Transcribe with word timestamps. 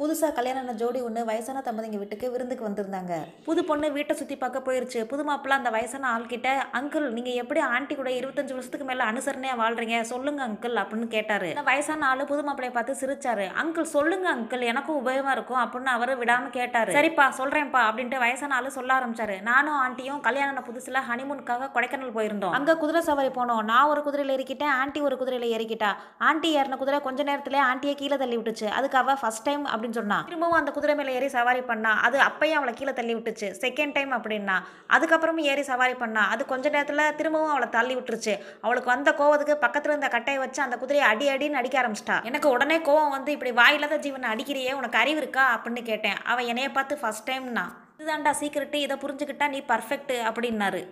புதுசாக 0.00 0.32
கல்யாணம் 0.36 0.76
ஜோடி 0.80 1.00
ஒன்று 1.06 1.22
வயசான 1.30 1.62
தம்பதிங்க 1.64 1.98
வீட்டுக்கு 2.02 2.26
விருந்துக்கு 2.34 2.64
வந்திருந்தாங்க. 2.66 3.14
புது 3.46 3.62
பொண்ணு 3.70 3.88
வீட்டை 3.96 4.14
சுற்றி 4.20 4.36
பார்க்க 4.42 4.60
போயிருச்சு. 4.68 5.00
புது 5.10 5.22
மாப்பிள்ள 5.28 5.56
அந்த 5.60 5.70
வயசான 5.74 6.06
ஆள்கிட்ட 6.12 6.48
அங்கிள் 6.78 7.06
நீங்கள் 7.16 7.38
எப்படி 7.42 7.60
ஆண்டி 7.74 7.94
கூட 7.98 8.10
இருபத்தஞ்சு 8.18 8.54
வருஷத்துக்கு 8.56 8.86
மேலே 8.90 9.02
அனுசரணையாக 9.08 9.60
வாழ்றீங்க? 9.62 9.96
சொல்லுங்க 10.12 10.40
அங்கிள் 10.46 10.76
அப்படின்னு 10.82 11.08
கேட்டார். 11.16 11.44
அந்த 11.50 11.64
வயசான 11.70 12.06
ஆள் 12.10 12.22
புது 12.30 12.44
மாப்பிளைய 12.46 12.72
பார்த்து 12.76 12.94
சிரிச்சாரு. 13.02 13.48
அங்கிள் 13.62 13.90
சொல்லுங்க 13.96 14.28
அங்கிள் 14.36 14.64
எனக்கும் 14.70 14.98
உபயோகமாக 15.02 15.34
இருக்கும் 15.38 15.60
அப்படின்னு 15.64 15.92
அவர் 15.96 16.12
விடாமல் 16.22 16.54
கேட்டார். 16.56 16.92
சரிப்பா 16.98 17.26
சொல்கிறேன்ப்பா 17.40 17.82
அப்படின்ட்டு 17.90 18.22
வயசான 18.24 18.56
ஆள் 18.60 18.70
சொல்ல 18.78 18.96
ஆரம்பிச்சாரு. 18.98 19.36
நானும் 19.50 19.78
ஆண்டியும் 19.82 20.24
கல்யாண 20.28 20.64
புதுசில் 20.70 21.00
ஹனிமூனுக்காக 21.10 21.70
கொடைக்கானல் 21.76 22.16
போயிருந்தோம். 22.16 22.56
அங்கே 22.60 22.78
குதிரை 22.84 23.04
சவாரி 23.10 23.32
போனோம். 23.38 23.62
நான் 23.72 23.90
ஒரு 23.92 24.02
குதிரையில் 24.08 24.34
ஏறிக்கிட்டேன் 24.38 24.74
ஆண்டி 24.80 25.02
ஒரு 25.10 25.18
குதிரையில் 25.24 25.54
ஏறிக்கிட்டா. 25.58 25.92
ஆண்டி 26.30 26.50
ஏறின 26.62 26.80
குதிரை 26.84 27.02
கொஞ்ச 27.10 27.20
நேரத்தில் 27.32 27.60
ஆண்டியை 27.68 27.96
கீழே 28.02 28.18
தள்ளி 28.24 28.38
விட்டுச்சு. 28.40 28.68
அதுக்கு 28.80 29.00
அவ 29.04 29.20
ஃபர்ஸ்ட் 29.22 29.46
டைம் 29.50 29.64
அப்படின்னு 29.90 30.00
சொன்னா 30.00 30.18
திரும்பவும் 30.26 30.58
அந்த 30.58 30.70
குதிரை 30.70 30.94
மேலே 30.96 31.12
ஏறி 31.12 31.28
சவாரி 31.28 31.62
பண்ணா 31.70 31.92
அது 32.06 32.16
அப்பயும் 32.18 32.58
அவளை 32.58 32.74
கீழே 32.74 32.92
தள்ளி 32.92 33.14
விட்டுச்சு. 33.14 33.46
செகண்ட் 33.64 33.92
டைம் 33.92 34.12
அப்படின்னா 34.12 34.56
அதுக்கப்புறமும் 34.88 35.48
ஏறி 35.52 35.62
சவாரி 35.62 35.94
பண்ணா 35.94 36.22
அது 36.28 36.42
கொஞ்ச 36.44 36.68
நேரத்தில் 36.68 37.16
திரும்பவும் 37.16 37.52
அவளை 37.54 37.68
தள்ளி 37.68 37.94
விட்டுருச்சு. 37.96 38.34
அவளுக்கு 38.60 38.90
வந்த 38.90 39.10
கோவத்துக்கு 39.10 39.54
பக்கத்தில் 39.66 39.92
இருந்த 39.92 40.08
கட்டையை 40.08 40.42
வச்சு 40.42 40.62
அந்த 40.62 40.76
குதிரையை 40.76 41.08
அடி 41.08 41.28
அடின்னு 41.34 41.60
அடிக்க 41.62 41.76
ஆரம்பிச்சிட்டா. 41.82 42.22
எனக்கு 42.22 42.48
உடனே 42.48 42.78
கோவம் 42.78 43.14
வந்து 43.16 43.32
இப்படி 43.32 43.52
வாயில்லாத 43.52 43.98
ஜீவனை 44.06 44.28
அடிக்கிறியே 44.34 44.72
உனக்கு 44.72 44.98
அறிவு 44.98 45.16
இருக்கா? 45.16 45.46
அப்படின்னு 45.56 45.82
கேட்டேன். 45.82 46.18
அவன் 46.24 46.44
என்னைய 46.44 46.70
பார்த்து 46.70 46.98
ஃபர்ஸ்ட் 46.98 47.30
டைம்னா 47.30 47.66
இதுதான்டா 47.98 48.30
சீக்கிரட்டு 48.30 48.80
இதை 48.80 48.96
புரிஞ்சுக்கிட்டா 48.96 49.48
நீ 49.48 49.62
பர்ஃபெக்ட் 49.68 50.12
அப்படின்னாரு. 50.30 50.82